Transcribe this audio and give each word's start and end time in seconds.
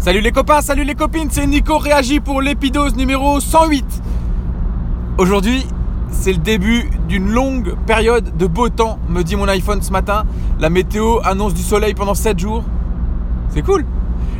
Salut 0.00 0.22
les 0.22 0.32
copains, 0.32 0.62
salut 0.62 0.84
les 0.84 0.94
copines, 0.94 1.28
c'est 1.30 1.46
Nico 1.46 1.76
réagit 1.76 2.20
pour 2.20 2.40
l'épidose 2.40 2.96
numéro 2.96 3.38
108. 3.38 3.84
Aujourd'hui, 5.18 5.66
c'est 6.10 6.32
le 6.32 6.38
début 6.38 6.88
d'une 7.06 7.28
longue 7.30 7.74
période 7.86 8.34
de 8.34 8.46
beau 8.46 8.70
temps, 8.70 8.98
me 9.10 9.20
dit 9.20 9.36
mon 9.36 9.46
iPhone 9.46 9.82
ce 9.82 9.92
matin. 9.92 10.24
La 10.58 10.70
météo 10.70 11.18
annonce 11.22 11.52
du 11.52 11.60
soleil 11.60 11.92
pendant 11.92 12.14
7 12.14 12.38
jours. 12.38 12.64
C'est 13.50 13.60
cool. 13.60 13.84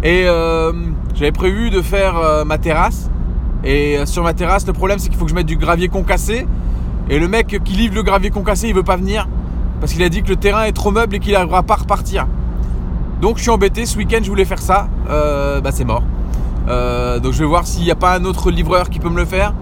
Et 0.02 0.24
euh, 0.24 0.72
j'avais 1.14 1.30
prévu 1.30 1.68
de 1.68 1.82
faire 1.82 2.16
euh, 2.16 2.46
ma 2.46 2.56
terrasse. 2.56 3.10
Et 3.62 3.98
euh, 3.98 4.06
sur 4.06 4.22
ma 4.22 4.32
terrasse, 4.32 4.66
le 4.66 4.72
problème 4.72 4.98
c'est 4.98 5.10
qu'il 5.10 5.18
faut 5.18 5.26
que 5.26 5.30
je 5.30 5.36
mette 5.36 5.44
du 5.44 5.58
gravier 5.58 5.88
concassé. 5.88 6.46
Et 7.10 7.18
le 7.18 7.28
mec 7.28 7.60
qui 7.62 7.74
livre 7.74 7.94
le 7.96 8.02
gravier 8.02 8.30
concassé, 8.30 8.68
il 8.68 8.74
veut 8.74 8.82
pas 8.82 8.96
venir. 8.96 9.28
Parce 9.78 9.92
qu'il 9.92 10.02
a 10.04 10.08
dit 10.08 10.22
que 10.22 10.30
le 10.30 10.36
terrain 10.36 10.62
est 10.64 10.72
trop 10.72 10.90
meuble 10.90 11.16
et 11.16 11.18
qu'il 11.18 11.34
n'arrivera 11.34 11.62
pas 11.62 11.74
à 11.74 11.78
repartir. 11.80 12.26
Donc 13.20 13.36
je 13.36 13.42
suis 13.42 13.50
embêté, 13.50 13.84
ce 13.84 13.98
week-end 13.98 14.20
je 14.22 14.30
voulais 14.30 14.46
faire 14.46 14.62
ça, 14.62 14.88
euh, 15.10 15.60
bah 15.60 15.72
c'est 15.72 15.84
mort. 15.84 16.02
Euh, 16.68 17.18
donc 17.18 17.34
je 17.34 17.40
vais 17.40 17.44
voir 17.44 17.66
s'il 17.66 17.84
n'y 17.84 17.90
a 17.90 17.96
pas 17.96 18.16
un 18.16 18.24
autre 18.24 18.50
livreur 18.50 18.88
qui 18.88 18.98
peut 18.98 19.10
me 19.10 19.18
le 19.18 19.26
faire. 19.26 19.52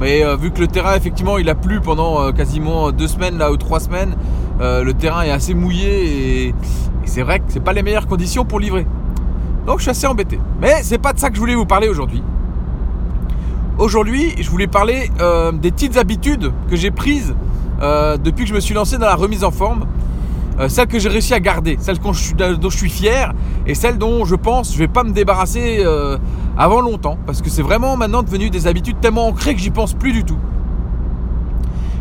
Mais 0.00 0.24
euh, 0.24 0.34
vu 0.34 0.50
que 0.50 0.58
le 0.58 0.66
terrain 0.66 0.96
effectivement 0.96 1.38
il 1.38 1.48
a 1.48 1.54
plu 1.54 1.80
pendant 1.80 2.32
quasiment 2.32 2.90
deux 2.90 3.06
semaines 3.06 3.38
là 3.38 3.52
ou 3.52 3.56
trois 3.56 3.78
semaines, 3.78 4.16
le 4.60 4.92
terrain 4.92 5.22
est 5.22 5.30
assez 5.30 5.54
mouillé 5.54 6.46
et, 6.46 6.54
c'est 7.04 7.22
vrai 7.22 7.38
que 7.38 7.44
c'est 7.48 7.60
pas 7.60 7.72
les 7.72 7.82
meilleures 7.82 8.06
conditions 8.06 8.44
pour 8.44 8.58
livrer. 8.58 8.86
Donc 9.66 9.78
je 9.78 9.82
suis 9.82 9.90
assez 9.90 10.06
embêté. 10.06 10.40
Mais 10.60 10.82
c'est 10.82 10.98
pas 10.98 11.12
de 11.12 11.20
ça 11.20 11.30
que 11.30 11.36
je 11.36 11.40
voulais 11.40 11.54
vous 11.54 11.66
parler 11.66 11.88
aujourd'hui. 11.88 12.22
Aujourd'hui, 13.78 14.34
je 14.40 14.50
voulais 14.50 14.66
parler 14.66 15.10
des 15.54 15.70
petites 15.70 15.96
habitudes 15.96 16.52
que 16.68 16.76
j'ai 16.76 16.90
prises 16.90 17.34
depuis 17.80 18.42
que 18.42 18.48
je 18.48 18.54
me 18.54 18.60
suis 18.60 18.74
lancé 18.74 18.98
dans 18.98 19.06
la 19.06 19.14
remise 19.14 19.44
en 19.44 19.52
forme. 19.52 19.86
Euh, 20.60 20.68
celle 20.68 20.88
que 20.88 20.98
j'ai 20.98 21.08
réussi 21.08 21.34
à 21.34 21.40
garder, 21.40 21.76
celle 21.80 21.98
dont 21.98 22.12
je, 22.12 22.76
suis, 22.76 22.90
fier 22.90 23.32
et 23.66 23.74
celle 23.74 23.96
dont 23.96 24.24
je 24.24 24.34
pense 24.34 24.72
je 24.72 24.78
vais 24.78 24.88
pas 24.88 25.04
me 25.04 25.12
débarrasser 25.12 25.78
euh, 25.84 26.18
avant 26.56 26.80
longtemps 26.80 27.16
parce 27.26 27.42
que 27.42 27.50
c'est 27.50 27.62
vraiment 27.62 27.96
maintenant 27.96 28.24
devenu 28.24 28.50
des 28.50 28.66
habitudes 28.66 28.98
tellement 29.00 29.28
ancrées 29.28 29.54
que 29.54 29.60
j'y 29.60 29.70
pense 29.70 29.94
plus 29.94 30.12
du 30.12 30.24
tout. 30.24 30.38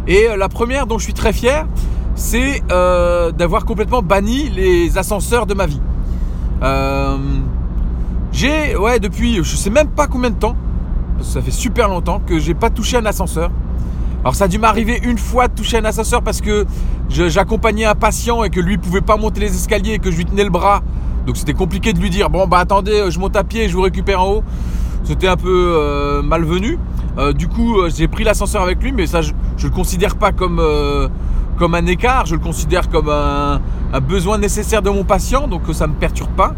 Et 0.08 0.28
euh, 0.28 0.38
la 0.38 0.50
première 0.50 0.88
dont 0.88 0.98
je 0.98 1.04
suis 1.04 1.14
très 1.14 1.34
fier, 1.34 1.68
c'est 2.16 2.64
d'avoir 2.68 3.66
complètement 3.66 4.02
banni 4.02 4.50
les 4.50 4.98
ascenseurs 4.98 5.46
de 5.46 5.54
ma 5.54 5.68
vie. 5.68 5.82
j'ai, 8.32 8.76
ouais, 8.76 9.00
depuis 9.00 9.44
je 9.44 9.56
sais 9.56 9.70
même 9.70 9.90
pas 9.90 10.08
combien 10.08 10.32
de 10.32 10.36
temps, 10.36 10.56
parce 11.16 11.28
que 11.28 11.34
ça 11.36 11.42
fait 11.42 11.52
super 11.52 11.90
longtemps 11.90 12.20
que 12.26 12.40
j'ai 12.40 12.56
pas 12.56 12.72
touché 12.72 12.98
un 12.98 13.06
ascenseur. 13.06 13.52
Alors 14.28 14.36
ça 14.36 14.44
a 14.44 14.48
dû 14.50 14.58
m'arriver 14.60 15.00
une 15.04 15.18
fois 15.18 15.48
de 15.48 15.54
toucher 15.54 15.78
un 15.78 15.86
ascenseur 15.86 16.22
parce 16.22 16.42
que 16.42 16.66
j'accompagnais 17.10 17.86
un 17.86 17.96
patient 17.96 18.44
et 18.44 18.50
que 18.50 18.60
lui 18.60 18.78
pouvait 18.78 19.00
pas 19.00 19.16
monter 19.16 19.40
les 19.40 19.56
escaliers 19.56 19.94
et 19.94 20.00
que 20.00 20.12
je 20.12 20.18
lui 20.18 20.26
tenais 20.26 20.44
le 20.44 20.50
bras. 20.50 20.82
Donc 21.26 21.38
c'était 21.38 21.54
compliqué 21.54 21.94
de 21.94 22.00
lui 22.00 22.10
dire 22.10 22.30
bon 22.30 22.46
bah 22.46 22.58
attendez 22.58 23.06
je 23.10 23.20
monte 23.20 23.38
à 23.38 23.46
pied 23.46 23.64
et 23.64 23.70
je 23.70 23.74
vous 23.74 23.84
récupère 23.84 24.22
en 24.22 24.32
haut. 24.32 24.44
C'était 25.06 25.30
un 25.30 25.38
peu 25.38 25.78
euh, 25.78 26.22
malvenu. 26.22 26.78
Euh, 27.18 27.32
du 27.32 27.48
coup 27.48 27.80
euh, 27.80 27.90
j'ai 27.90 28.10
pris 28.10 28.26
l'ascenseur 28.26 28.64
avec 28.64 28.84
lui 28.84 28.92
mais 28.92 29.08
ça 29.08 29.22
je, 29.22 29.32
ne 29.32 29.64
le 29.64 29.70
considère 29.70 30.18
pas 30.18 30.34
comme, 30.34 30.60
un 30.60 31.86
écart, 31.86 32.26
je 32.26 32.36
le 32.36 32.42
considère 32.42 32.90
comme 32.90 33.08
un, 33.08 33.62
besoin 34.02 34.40
nécessaire 34.40 34.82
de 34.82 34.90
mon 34.90 35.06
patient 35.06 35.48
donc 35.48 35.62
ça 35.72 35.88
me 35.88 35.94
perturbe 35.94 36.32
pas. 36.36 36.54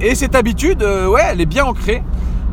et 0.00 0.14
cette 0.14 0.36
habitude 0.36 0.80
ouais 0.84 1.22
elle 1.28 1.40
est 1.40 1.46
bien 1.46 1.64
ancrée. 1.64 2.04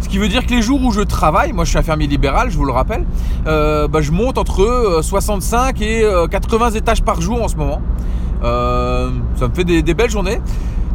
Ce 0.02 0.10
qui 0.10 0.18
veut 0.18 0.28
dire 0.28 0.46
que 0.46 0.52
les 0.52 0.62
jours 0.62 0.84
où 0.84 0.92
je 0.92 1.02
travaille, 1.02 1.54
moi 1.54 1.64
je 1.64 1.70
suis 1.70 1.80
infirmier 1.80 2.08
libéral, 2.08 2.50
je 2.50 2.58
vous 2.58 2.66
le 2.66 2.72
rappelle, 2.72 3.06
euh, 3.48 3.88
bah, 3.88 4.02
je 4.02 4.12
monte 4.12 4.38
entre 4.38 5.00
65 5.02 5.82
euh, 5.82 6.26
et 6.26 6.30
80 6.30 6.66
euh, 6.66 6.78
étages 6.78 7.04
par 7.04 7.22
jour 7.22 7.42
en 7.42 7.48
ce 7.48 7.56
moment. 7.56 7.82
ça 8.42 9.48
me 9.48 9.54
fait 9.54 9.64
des, 9.64 9.94
belles 9.94 10.10
journées. 10.10 10.42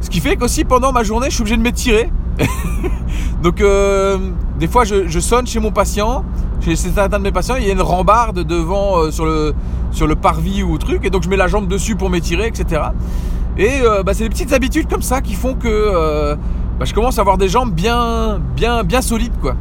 Ce 0.00 0.10
qui 0.10 0.20
fait 0.20 0.36
qu'aussi 0.36 0.64
pendant 0.64 0.92
ma 0.92 1.04
journée, 1.04 1.28
je 1.30 1.34
suis 1.34 1.42
obligé 1.42 1.56
de 1.56 1.62
m'étirer. 1.62 2.10
Donc 3.42 3.62
des 4.58 4.66
fois 4.66 4.84
je, 4.84 5.20
sonne 5.20 5.46
chez 5.46 5.60
mon 5.60 5.70
patient, 5.70 6.24
chez 6.60 6.74
certains 6.74 7.18
de 7.18 7.22
mes 7.22 7.32
patients, 7.32 7.54
il 7.56 7.66
y 7.66 7.70
a 7.70 7.72
une 7.72 7.80
rambarde 7.80 8.40
devant 8.40 9.10
sur, 9.12 9.24
le, 9.24 9.54
sur 9.92 10.06
le 10.06 10.16
parvis 10.16 10.62
ou 10.62 10.78
truc, 10.78 11.04
et 11.04 11.10
donc 11.10 11.22
je 11.22 11.28
mets 11.28 11.36
la 11.36 11.46
jambe 11.46 11.68
dessus 11.68 11.94
pour 11.94 12.10
m'étirer, 12.10 12.48
etc. 12.48 12.82
Et 13.56 13.80
bah, 14.04 14.12
c'est 14.14 14.24
des 14.24 14.30
petites 14.30 14.52
habitudes 14.52 14.88
comme 14.88 15.02
ça 15.02 15.20
qui 15.20 15.34
font 15.34 15.54
que 15.54 16.36
bah, 16.78 16.84
je 16.84 16.94
commence 16.94 17.18
à 17.18 17.22
avoir 17.22 17.38
des 17.38 17.48
jambes 17.48 17.72
bien, 17.72 18.38
bien, 18.54 18.84
bien 18.84 19.00
solides, 19.00 19.36
quoi. 19.40 19.56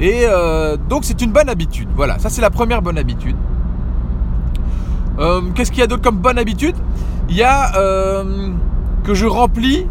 Et 0.00 0.22
euh, 0.24 0.76
donc 0.88 1.04
c'est 1.04 1.20
une 1.22 1.32
bonne 1.32 1.48
habitude. 1.48 1.88
Voilà, 1.94 2.18
ça 2.18 2.30
c'est 2.30 2.40
la 2.40 2.50
première 2.50 2.82
bonne 2.82 2.98
habitude. 2.98 3.36
Euh, 5.18 5.40
qu'est-ce 5.54 5.70
qu'il 5.70 5.80
y 5.80 5.82
a 5.82 5.86
d'autre 5.86 6.02
comme 6.02 6.18
bonne 6.18 6.38
habitude? 6.38 6.76
Il 7.28 7.36
y 7.36 7.42
a 7.42 7.76
euh, 7.76 8.48
que 9.02 9.14
je 9.14 9.26
remplis 9.26 9.86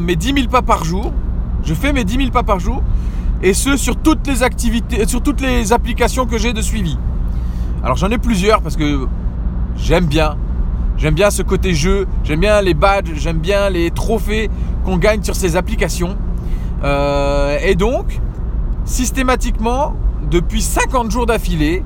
mes 0.00 0.16
10 0.16 0.34
000 0.34 0.48
pas 0.48 0.62
par 0.62 0.84
jour. 0.84 1.12
Je 1.62 1.74
fais 1.74 1.92
mes 1.92 2.04
10 2.04 2.16
000 2.16 2.30
pas 2.30 2.42
par 2.42 2.58
jour. 2.58 2.82
Et 3.42 3.54
ce, 3.54 3.76
sur 3.76 3.96
toutes 3.96 4.26
les 4.26 4.42
activités, 4.42 5.06
sur 5.06 5.22
toutes 5.22 5.40
les 5.40 5.72
applications 5.72 6.26
que 6.26 6.38
j'ai 6.38 6.52
de 6.52 6.62
suivi. 6.62 6.98
Alors 7.84 7.96
j'en 7.96 8.10
ai 8.10 8.18
plusieurs 8.18 8.62
parce 8.62 8.76
que 8.76 9.06
j'aime 9.76 10.06
bien. 10.06 10.36
J'aime 10.96 11.14
bien 11.14 11.30
ce 11.30 11.42
côté 11.42 11.74
jeu, 11.74 12.06
j'aime 12.24 12.40
bien 12.40 12.60
les 12.60 12.74
badges, 12.74 13.12
j'aime 13.16 13.38
bien 13.38 13.70
les 13.70 13.90
trophées 13.90 14.50
qu'on 14.84 14.98
gagne 14.98 15.22
sur 15.22 15.34
ces 15.34 15.56
applications. 15.56 16.16
Euh, 16.84 17.58
et 17.62 17.74
donc, 17.74 18.20
systématiquement, 18.84 19.94
depuis 20.30 20.62
50 20.62 21.10
jours 21.10 21.26
d'affilée, 21.26 21.82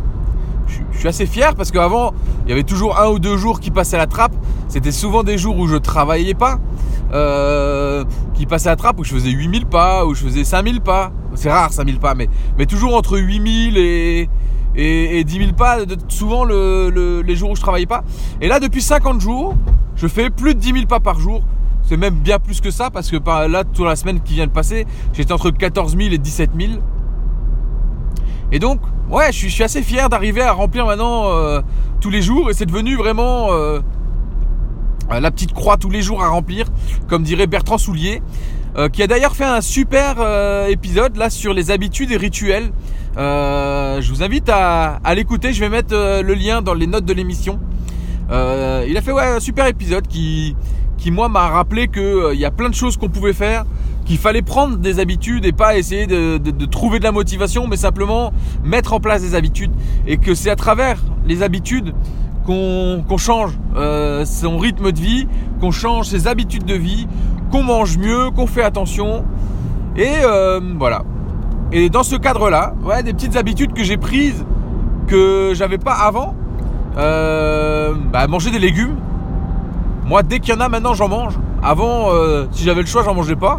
je, 0.66 0.98
suis 0.98 1.08
assez 1.08 1.26
fier 1.26 1.54
parce 1.54 1.70
qu'avant, 1.70 2.12
il 2.44 2.50
y 2.50 2.52
avait 2.52 2.64
toujours 2.64 2.98
un 2.98 3.08
ou 3.08 3.18
deux 3.18 3.36
jours 3.36 3.60
qui 3.60 3.70
passaient 3.70 3.96
à 3.96 4.00
la 4.00 4.06
trappe. 4.06 4.34
C'était 4.68 4.92
souvent 4.92 5.22
des 5.22 5.38
jours 5.38 5.58
où 5.58 5.68
je 5.68 5.76
travaillais 5.76 6.34
pas, 6.34 6.58
euh, 7.12 8.04
qui 8.34 8.46
passaient 8.46 8.68
à 8.68 8.72
la 8.72 8.76
trappe, 8.76 8.98
où 8.98 9.04
je 9.04 9.14
faisais 9.14 9.30
8000 9.30 9.66
pas, 9.66 10.04
où 10.04 10.14
je 10.14 10.24
faisais 10.24 10.44
5000 10.44 10.80
pas. 10.80 11.12
C'est 11.34 11.50
rare 11.50 11.72
5000 11.72 11.98
pas, 11.98 12.14
mais, 12.14 12.28
mais 12.58 12.66
toujours 12.66 12.96
entre 12.96 13.18
8000 13.18 13.76
et, 13.76 14.28
et, 14.76 15.24
10 15.24 15.38
000 15.38 15.52
pas, 15.52 15.78
souvent 16.08 16.44
les 16.44 17.36
jours 17.36 17.50
où 17.50 17.56
je 17.56 17.60
travaillais 17.60 17.86
pas. 17.86 18.04
Et 18.40 18.48
là, 18.48 18.60
depuis 18.60 18.82
50 18.82 19.20
jours, 19.20 19.54
je 19.96 20.06
fais 20.06 20.30
plus 20.30 20.54
de 20.54 20.60
10 20.60 20.72
000 20.72 20.86
pas 20.86 21.00
par 21.00 21.18
jour. 21.18 21.42
C'est 21.82 21.96
même 21.96 22.14
bien 22.14 22.38
plus 22.38 22.60
que 22.60 22.70
ça 22.70 22.90
parce 22.90 23.10
que 23.10 23.16
là, 23.48 23.64
toute 23.64 23.86
la 23.86 23.96
semaine 23.96 24.20
qui 24.20 24.34
vient 24.34 24.46
de 24.46 24.52
passer, 24.52 24.86
j'étais 25.12 25.32
entre 25.32 25.50
14 25.50 25.96
000 25.96 26.10
et 26.12 26.18
17 26.18 26.50
000. 26.58 26.72
Et 28.52 28.58
donc, 28.58 28.80
ouais, 29.10 29.32
je 29.32 29.48
suis, 29.48 29.62
assez 29.62 29.82
fier 29.82 30.08
d'arriver 30.08 30.42
à 30.42 30.52
remplir 30.52 30.86
maintenant 30.86 31.30
euh, 31.30 31.60
tous 32.00 32.10
les 32.10 32.22
jours 32.22 32.50
et 32.50 32.54
c'est 32.54 32.66
devenu 32.66 32.96
vraiment 32.96 33.52
euh, 33.52 33.80
la 35.10 35.30
petite 35.30 35.52
croix 35.52 35.76
tous 35.76 35.90
les 35.90 36.02
jours 36.02 36.22
à 36.22 36.28
remplir, 36.28 36.66
comme 37.08 37.22
dirait 37.22 37.46
Bertrand 37.46 37.78
Soulier, 37.78 38.22
euh, 38.76 38.88
qui 38.88 39.02
a 39.02 39.06
d'ailleurs 39.06 39.34
fait 39.34 39.44
un 39.44 39.60
super 39.60 40.16
épisode 40.68 41.16
là 41.16 41.30
sur 41.30 41.52
les 41.54 41.70
habitudes 41.70 42.10
et 42.10 42.16
rituels. 42.16 42.70
je 43.16 44.08
vous 44.08 44.22
invite 44.22 44.48
à, 44.48 45.00
l'écouter, 45.14 45.52
je 45.52 45.60
vais 45.60 45.68
mettre 45.68 45.94
le 45.94 46.34
lien 46.34 46.62
dans 46.62 46.74
les 46.74 46.86
notes 46.86 47.04
de 47.04 47.12
l'émission. 47.12 47.58
il 48.30 48.96
a 48.96 49.00
fait 49.02 49.12
ouais, 49.12 49.24
un 49.24 49.40
super 49.40 49.66
épisode 49.66 50.06
qui, 50.06 50.56
qui 50.98 51.10
moi 51.10 51.28
m'a 51.28 51.48
rappelé 51.48 51.88
qu'il 51.88 52.02
euh, 52.02 52.34
y 52.34 52.44
a 52.44 52.50
plein 52.50 52.68
de 52.68 52.74
choses 52.74 52.96
qu'on 52.96 53.08
pouvait 53.08 53.32
faire, 53.32 53.64
qu'il 54.04 54.18
fallait 54.18 54.42
prendre 54.42 54.76
des 54.76 54.98
habitudes 54.98 55.44
et 55.44 55.52
pas 55.52 55.76
essayer 55.76 56.06
de, 56.06 56.38
trouver 56.66 56.98
de 56.98 57.04
la 57.04 57.12
motivation, 57.12 57.66
mais 57.66 57.76
simplement 57.76 58.32
mettre 58.64 58.92
en 58.92 59.00
place 59.00 59.22
des 59.22 59.34
habitudes. 59.34 59.72
Et 60.06 60.16
que 60.16 60.34
c'est 60.34 60.50
à 60.50 60.56
travers 60.56 60.98
les 61.26 61.42
habitudes 61.42 61.94
qu'on 62.44 63.18
change 63.18 63.52
euh, 63.74 64.24
son 64.24 64.58
rythme 64.58 64.92
de 64.92 65.00
vie, 65.00 65.26
qu'on 65.60 65.72
change 65.72 66.06
ses 66.06 66.28
habitudes 66.28 66.64
de 66.64 66.74
vie, 66.74 67.08
mange 67.62 67.98
mieux, 67.98 68.30
qu'on 68.30 68.46
fait 68.46 68.62
attention. 68.62 69.24
Et 69.96 70.08
euh, 70.24 70.60
voilà. 70.78 71.02
Et 71.72 71.90
dans 71.90 72.02
ce 72.02 72.16
cadre-là, 72.16 72.74
ouais, 72.84 73.02
des 73.02 73.12
petites 73.12 73.36
habitudes 73.36 73.72
que 73.72 73.82
j'ai 73.82 73.96
prises 73.96 74.44
que 75.06 75.52
j'avais 75.54 75.78
pas 75.78 75.94
avant. 75.94 76.34
Bah, 76.96 78.26
manger 78.26 78.50
des 78.50 78.58
légumes, 78.58 78.96
moi, 80.06 80.22
dès 80.22 80.38
qu'il 80.38 80.54
y 80.54 80.56
en 80.56 80.60
a, 80.60 80.68
maintenant, 80.68 80.94
j'en 80.94 81.08
mange. 81.08 81.34
Avant, 81.62 82.12
euh, 82.12 82.46
si 82.52 82.62
j'avais 82.62 82.80
le 82.80 82.86
choix, 82.86 83.02
j'en 83.02 83.14
mangeais 83.14 83.34
pas. 83.34 83.58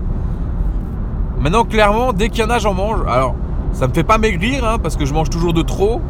Maintenant, 1.42 1.66
clairement, 1.66 2.14
dès 2.14 2.30
qu'il 2.30 2.42
y 2.42 2.48
en 2.48 2.50
a, 2.50 2.58
j'en 2.58 2.74
mange. 2.74 3.00
Alors, 3.06 3.36
ça 3.74 3.88
me 3.88 3.94
fait 3.94 4.06
pas 4.06 4.18
maigrir, 4.18 4.66
hein, 4.66 4.78
parce 4.82 4.96
que 4.96 5.06
je 5.06 5.14
mange 5.14 5.30
toujours 5.30 5.54
de 5.54 5.62
trop. 5.62 6.02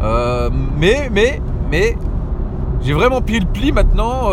Euh, 0.00 0.48
mais, 0.78 1.10
mais, 1.12 1.42
mais, 1.72 1.96
j'ai 2.82 2.92
vraiment 2.92 3.20
pris 3.20 3.40
le 3.40 3.46
pli 3.46 3.72
maintenant 3.72 4.30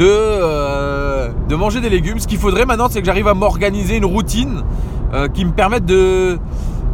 euh, 0.00 1.28
de, 1.28 1.48
de 1.48 1.54
manger 1.56 1.80
des 1.80 1.90
légumes. 1.90 2.18
Ce 2.18 2.26
qu'il 2.26 2.38
faudrait 2.38 2.66
maintenant, 2.66 2.88
c'est 2.90 3.00
que 3.00 3.06
j'arrive 3.06 3.28
à 3.28 3.34
m'organiser 3.34 3.96
une 3.96 4.06
routine 4.06 4.62
qui 5.32 5.46
me 5.46 5.52
permette 5.52 5.86
de, 5.86 6.38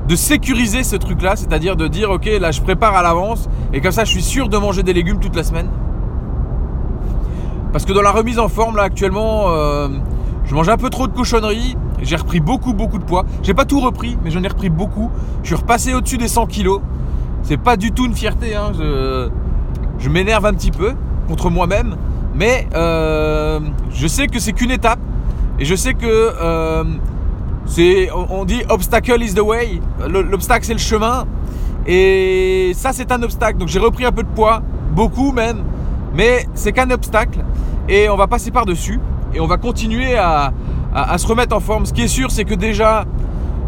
de 0.08 0.16
sécuriser 0.16 0.84
ce 0.84 0.96
truc-là, 0.96 1.34
c'est-à-dire 1.34 1.76
de 1.76 1.88
dire, 1.88 2.10
ok, 2.10 2.28
là, 2.40 2.50
je 2.50 2.60
prépare 2.60 2.94
à 2.94 3.02
l'avance, 3.02 3.48
et 3.72 3.80
comme 3.80 3.90
ça, 3.90 4.04
je 4.04 4.10
suis 4.10 4.22
sûr 4.22 4.48
de 4.48 4.56
manger 4.58 4.82
des 4.82 4.92
légumes 4.92 5.18
toute 5.18 5.34
la 5.34 5.42
semaine. 5.42 5.68
Parce 7.72 7.86
que 7.86 7.92
dans 7.92 8.02
la 8.02 8.10
remise 8.10 8.38
en 8.38 8.48
forme, 8.48 8.76
là, 8.76 8.82
actuellement, 8.82 9.46
euh, 9.48 9.88
je 10.44 10.54
mange 10.54 10.68
un 10.68 10.76
peu 10.76 10.90
trop 10.90 11.06
de 11.06 11.12
cochonneries. 11.12 11.76
J'ai 12.02 12.16
repris 12.16 12.40
beaucoup, 12.40 12.74
beaucoup 12.74 12.98
de 12.98 13.04
poids. 13.04 13.24
J'ai 13.42 13.54
pas 13.54 13.64
tout 13.64 13.80
repris, 13.80 14.18
mais 14.22 14.30
j'en 14.30 14.42
ai 14.42 14.48
repris 14.48 14.68
beaucoup. 14.68 15.10
Je 15.42 15.48
suis 15.48 15.56
repassé 15.56 15.94
au-dessus 15.94 16.18
des 16.18 16.28
100 16.28 16.46
kilos. 16.46 16.80
C'est 17.42 17.56
pas 17.56 17.76
du 17.76 17.92
tout 17.92 18.04
une 18.04 18.14
fierté. 18.14 18.54
Hein. 18.54 18.72
Je, 18.74 20.08
m'énerve 20.10 20.44
un 20.44 20.52
petit 20.52 20.70
peu 20.70 20.92
contre 21.28 21.48
moi-même. 21.48 21.96
Mais 22.34 22.66
euh, 22.74 23.60
je 23.92 24.06
sais 24.06 24.26
que 24.26 24.38
c'est 24.38 24.52
qu'une 24.52 24.70
étape. 24.70 24.98
Et 25.58 25.64
je 25.64 25.74
sais 25.74 25.94
que 25.94 26.06
euh, 26.06 26.84
c'est, 27.66 28.08
on 28.12 28.44
dit 28.44 28.62
obstacle 28.68 29.22
is 29.22 29.34
the 29.34 29.40
way. 29.40 29.80
L'obstacle 30.08 30.64
c'est 30.64 30.72
le 30.72 30.78
chemin. 30.78 31.26
Et 31.86 32.72
ça 32.74 32.92
c'est 32.92 33.12
un 33.12 33.22
obstacle. 33.22 33.58
Donc 33.58 33.68
j'ai 33.68 33.78
repris 33.78 34.04
un 34.04 34.12
peu 34.12 34.22
de 34.22 34.28
poids, 34.28 34.62
beaucoup 34.92 35.32
même. 35.32 35.62
Mais 36.14 36.46
c'est 36.54 36.72
qu'un 36.72 36.90
obstacle. 36.90 37.44
Et 37.88 38.08
on 38.08 38.16
va 38.16 38.26
passer 38.26 38.50
par-dessus. 38.50 39.00
Et 39.34 39.40
on 39.40 39.46
va 39.46 39.56
continuer 39.56 40.16
à, 40.16 40.52
à, 40.94 41.16
se 41.18 41.26
remettre 41.26 41.56
en 41.56 41.60
forme. 41.60 41.86
Ce 41.86 41.92
qui 41.92 42.02
est 42.02 42.08
sûr, 42.08 42.30
c'est 42.30 42.44
que 42.44 42.54
déjà, 42.54 43.04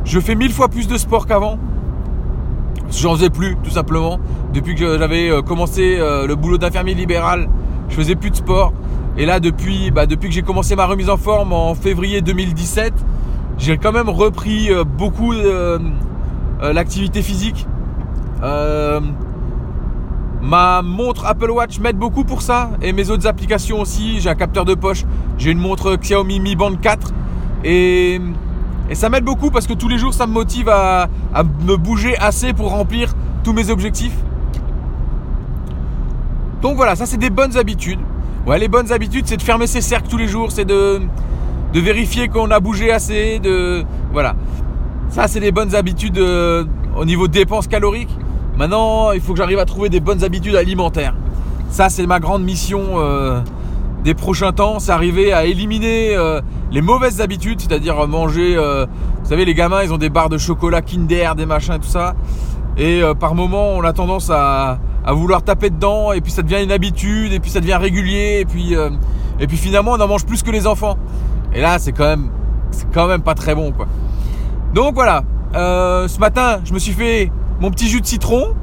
je 0.04 0.20
fais 0.20 0.34
mille 0.34 0.52
fois 0.52 0.68
plus 0.68 0.86
de 0.86 0.96
sport 0.98 1.26
qu'avant. 1.26 1.58
J'en 2.90 3.14
faisais 3.16 3.30
plus, 3.30 3.56
tout 3.64 3.70
simplement. 3.70 4.18
Depuis 4.52 4.74
que 4.74 4.98
j'avais 4.98 5.30
euh, 5.30 5.40
commencé 5.42 5.96
le 5.98 6.34
boulot 6.34 6.58
d'infirmier 6.58 6.94
libéral, 6.94 7.48
je 7.94 8.00
faisais 8.00 8.16
plus 8.16 8.30
de 8.30 8.36
sport. 8.36 8.72
Et 9.16 9.24
là, 9.24 9.38
depuis, 9.38 9.92
bah, 9.92 10.06
depuis 10.06 10.28
que 10.28 10.34
j'ai 10.34 10.42
commencé 10.42 10.74
ma 10.74 10.86
remise 10.86 11.08
en 11.08 11.16
forme 11.16 11.52
en 11.52 11.76
février 11.76 12.22
2017, 12.22 12.92
j'ai 13.56 13.78
quand 13.78 13.92
même 13.92 14.08
repris 14.08 14.72
euh, 14.72 14.82
beaucoup 14.82 15.32
l'activité 16.60 17.22
physique. 17.22 17.68
ma 20.42 20.82
montre 20.82 21.24
Apple 21.24 21.50
Watch 21.50 21.78
m'aide 21.78 21.96
beaucoup 21.96 22.24
pour 22.24 22.42
ça 22.42 22.70
et 22.82 22.92
mes 22.92 23.10
autres 23.10 23.28
applications 23.28 23.80
aussi. 23.80 24.20
J'ai 24.20 24.28
un 24.28 24.34
capteur 24.34 24.64
de 24.64 24.74
poche, 24.74 25.04
j'ai 25.38 25.52
une 25.52 25.58
montre 25.58 25.94
Xiaomi 25.94 26.40
Mi 26.40 26.56
Band 26.56 26.74
4 26.74 27.12
et 27.64 28.20
et 28.90 28.94
ça 28.94 29.08
m'aide 29.08 29.24
beaucoup 29.24 29.50
parce 29.50 29.66
que 29.66 29.72
tous 29.72 29.88
les 29.88 29.98
jours, 29.98 30.12
ça 30.12 30.26
me 30.26 30.32
motive 30.32 30.68
à, 30.68 31.08
me 31.66 31.76
bouger 31.76 32.16
assez 32.18 32.52
pour 32.52 32.70
remplir 32.70 33.14
tous 33.42 33.52
mes 33.52 33.70
objectifs. 33.70 34.14
Donc 36.64 36.76
voilà, 36.76 36.96
ça 36.96 37.04
c'est 37.04 37.18
des 37.18 37.28
bonnes 37.28 37.58
habitudes. 37.58 37.98
Ouais, 38.46 38.58
les 38.58 38.68
bonnes 38.68 38.90
habitudes, 38.90 39.26
c'est 39.26 39.36
de 39.36 39.42
fermer 39.42 39.66
ses 39.66 39.82
cercles 39.82 40.08
tous 40.08 40.16
les 40.16 40.26
jours, 40.26 40.50
c'est 40.50 40.64
de, 40.64 40.98
vérifier 41.74 42.28
qu'on 42.28 42.50
a 42.50 42.58
bougé 42.58 42.90
assez, 42.90 43.38
de 43.38 43.84
voilà. 44.14 44.34
Ça 45.10 45.28
c'est 45.28 45.40
des 45.40 45.52
bonnes 45.52 45.74
habitudes 45.74 46.16
euh, 46.16 46.64
au 46.96 47.04
niveau 47.04 47.28
dépenses 47.28 47.66
caloriques. 47.66 48.16
Maintenant, 48.56 49.12
il 49.12 49.20
faut 49.20 49.34
que 49.34 49.38
j'arrive 49.40 49.58
à 49.58 49.66
trouver 49.66 49.90
des 49.90 50.00
bonnes 50.00 50.24
habitudes 50.24 50.56
alimentaires. 50.56 51.14
Ça 51.68 51.90
c'est 51.90 52.06
ma 52.06 52.18
grande 52.18 52.42
mission 52.42 52.80
euh, 52.94 53.40
des 54.02 54.14
prochains 54.14 54.52
temps, 54.52 54.78
c'est 54.78 54.92
arriver 54.92 55.34
à 55.34 55.44
éliminer 55.44 56.16
euh, 56.16 56.40
les 56.72 56.80
mauvaises 56.80 57.20
habitudes, 57.20 57.60
c'est-à-dire 57.60 58.08
manger, 58.08 58.56
vous 58.56 59.28
savez, 59.28 59.44
les 59.44 59.54
gamins, 59.54 59.82
ils 59.82 59.92
ont 59.92 59.98
des 59.98 60.08
barres 60.08 60.30
de 60.30 60.38
chocolat 60.38 60.80
Kinder, 60.80 61.34
des 61.36 61.44
machins, 61.44 61.78
tout 61.78 61.88
ça. 61.88 62.14
Et 62.78 63.02
par 63.20 63.34
moment, 63.34 63.74
on 63.74 63.82
a 63.82 63.92
tendance 63.92 64.30
à, 64.30 64.78
vouloir 65.12 65.42
taper 65.42 65.70
dedans, 65.70 66.12
et 66.12 66.20
puis 66.20 66.32
ça 66.32 66.42
devient 66.42 66.62
une 66.62 66.72
habitude, 66.72 67.32
et 67.32 67.40
puis 67.40 67.50
ça 67.50 67.60
devient 67.60 67.74
régulier, 67.74 68.38
et 68.40 68.44
puis, 68.44 68.74
euh, 68.74 68.90
et 69.40 69.46
puis 69.46 69.56
finalement, 69.56 69.92
on 69.92 70.00
en 70.00 70.08
mange 70.08 70.24
plus 70.24 70.42
que 70.42 70.50
les 70.50 70.66
enfants. 70.66 70.96
Et 71.52 71.60
là, 71.60 71.78
c'est 71.78 71.92
quand 71.92 72.06
même, 72.06 72.30
c'est 72.70 72.90
quand 72.92 73.06
même 73.06 73.22
pas 73.22 73.34
très 73.34 73.54
bon, 73.54 73.72
quoi. 73.72 73.86
Donc 74.72 74.94
voilà. 74.94 75.22
ce 75.52 76.18
matin, 76.18 76.60
je 76.64 76.72
me 76.72 76.78
suis 76.78 76.92
fait 76.92 77.30
mon 77.60 77.70
petit 77.70 77.88
jus 77.88 78.00
de 78.00 78.06
citron. 78.06 78.54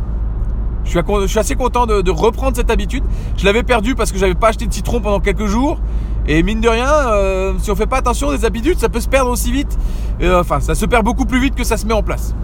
Je 0.83 0.99
suis, 1.27 1.39
assez 1.39 1.55
content 1.55 1.85
de, 1.85 2.01
de, 2.01 2.11
reprendre 2.11 2.55
cette 2.57 2.71
habitude. 2.71 3.03
Je 3.37 3.45
l'avais 3.45 3.61
perdu 3.61 3.93
parce 3.93 4.11
que 4.11 4.17
j'avais 4.17 4.33
pas 4.33 4.47
acheté 4.49 4.65
de 4.65 4.73
citron 4.73 4.99
pendant 4.99 5.19
quelques 5.19 5.45
jours. 5.45 5.79
Et 6.27 6.43
mine 6.43 6.61
de 6.61 6.69
rien, 6.69 6.87
euh, 6.87 7.53
si 7.59 7.71
on 7.71 7.75
fait 7.75 7.87
pas 7.87 7.97
attention 7.97 8.31
des 8.31 8.45
habitudes, 8.45 8.79
ça 8.79 8.89
peut 8.89 8.99
se 8.99 9.09
perdre 9.09 9.31
aussi 9.31 9.51
vite. 9.51 9.77
Euh, 10.21 10.39
enfin, 10.39 10.59
ça 10.59 10.75
se 10.75 10.85
perd 10.85 11.03
beaucoup 11.03 11.25
plus 11.25 11.39
vite 11.39 11.55
que 11.55 11.63
ça 11.63 11.77
se 11.77 11.85
met 11.85 11.93
en 11.93 12.03
place. 12.03 12.35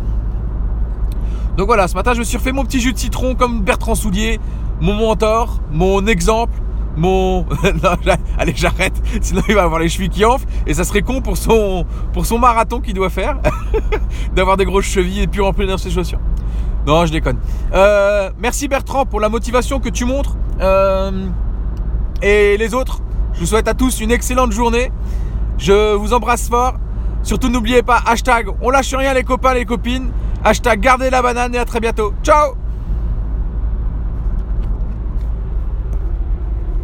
Donc 1.57 1.65
voilà, 1.65 1.87
ce 1.87 1.95
matin, 1.95 2.13
je 2.13 2.19
me 2.19 2.23
suis 2.23 2.37
refait 2.37 2.51
mon 2.51 2.63
petit 2.63 2.79
jus 2.79 2.93
de 2.93 2.99
citron 2.99 3.33
comme 3.33 3.61
Bertrand 3.61 3.95
Soulier, 3.95 4.39
mon 4.79 4.93
mentor, 4.93 5.59
mon 5.71 6.05
exemple, 6.05 6.53
mon. 6.95 7.41
non, 7.63 7.95
allez, 8.37 8.53
j'arrête, 8.55 8.93
sinon 9.21 9.41
il 9.49 9.55
va 9.55 9.63
avoir 9.63 9.79
les 9.79 9.89
chevilles 9.89 10.09
qui 10.09 10.23
enflent 10.23 10.45
et 10.67 10.75
ça 10.75 10.83
serait 10.83 11.01
con 11.01 11.21
pour 11.21 11.35
son, 11.35 11.83
pour 12.13 12.27
son 12.27 12.37
marathon 12.37 12.79
qu'il 12.79 12.93
doit 12.93 13.09
faire, 13.09 13.39
d'avoir 14.35 14.55
des 14.55 14.65
grosses 14.65 14.85
chevilles 14.85 15.21
et 15.21 15.27
puis 15.27 15.41
remplir 15.41 15.79
ses 15.79 15.89
chaussures. 15.89 16.19
Non, 16.85 17.07
je 17.07 17.11
déconne. 17.11 17.39
Euh, 17.73 18.29
merci 18.37 18.67
Bertrand 18.67 19.07
pour 19.07 19.19
la 19.19 19.27
motivation 19.27 19.79
que 19.79 19.89
tu 19.89 20.05
montres. 20.05 20.37
et 22.21 22.57
les 22.57 22.73
autres, 22.75 23.01
je 23.33 23.39
vous 23.39 23.47
souhaite 23.47 23.67
à 23.67 23.73
tous 23.73 23.99
une 23.99 24.11
excellente 24.11 24.51
journée. 24.51 24.91
Je 25.57 25.95
vous 25.95 26.13
embrasse 26.13 26.49
fort. 26.49 26.75
Surtout 27.23 27.49
n'oubliez 27.49 27.81
pas, 27.81 27.99
hashtag 28.05 28.47
on 28.61 28.69
lâche 28.69 28.93
rien 28.93 29.15
les 29.15 29.23
copains, 29.23 29.55
les 29.55 29.65
copines. 29.65 30.11
Hashtag 30.47 30.79
gardez 30.79 31.09
la 31.09 31.21
banane 31.21 31.53
et 31.55 31.57
à 31.57 31.65
très 31.65 31.81
bientôt. 31.81 32.13
Ciao 32.23 32.55